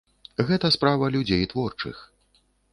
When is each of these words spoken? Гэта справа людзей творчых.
Гэта 0.47 0.71
справа 0.77 1.11
людзей 1.17 1.43
творчых. 1.55 2.03